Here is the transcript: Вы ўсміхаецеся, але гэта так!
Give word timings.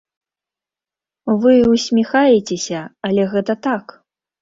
Вы 1.45 1.53
ўсміхаецеся, 1.73 2.81
але 3.13 3.31
гэта 3.37 3.61
так! 3.71 3.85